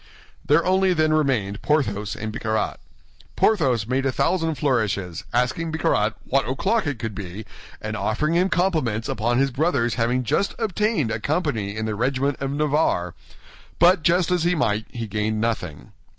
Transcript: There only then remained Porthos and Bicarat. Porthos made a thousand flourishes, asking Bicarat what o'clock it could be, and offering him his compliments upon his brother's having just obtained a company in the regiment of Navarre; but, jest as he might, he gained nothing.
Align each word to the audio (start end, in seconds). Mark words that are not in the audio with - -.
There 0.43 0.65
only 0.65 0.93
then 0.95 1.13
remained 1.13 1.61
Porthos 1.61 2.15
and 2.15 2.33
Bicarat. 2.33 2.79
Porthos 3.35 3.85
made 3.85 4.03
a 4.03 4.11
thousand 4.11 4.55
flourishes, 4.55 5.25
asking 5.31 5.71
Bicarat 5.71 6.15
what 6.25 6.49
o'clock 6.49 6.87
it 6.87 6.97
could 6.97 7.13
be, 7.13 7.45
and 7.79 7.95
offering 7.95 8.33
him 8.33 8.47
his 8.49 8.57
compliments 8.57 9.07
upon 9.07 9.37
his 9.37 9.51
brother's 9.51 9.93
having 10.01 10.23
just 10.23 10.55
obtained 10.57 11.11
a 11.11 11.19
company 11.19 11.75
in 11.77 11.85
the 11.85 11.93
regiment 11.93 12.37
of 12.39 12.49
Navarre; 12.49 13.13
but, 13.77 14.01
jest 14.01 14.31
as 14.31 14.43
he 14.43 14.55
might, 14.55 14.87
he 14.89 15.05
gained 15.05 15.39
nothing. 15.39 15.91